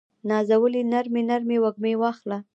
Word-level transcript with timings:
نازولې 0.29 0.81
نرمې، 0.91 1.21
نرمې 1.29 1.57
وږمې 1.63 1.93
واخله 2.01 2.37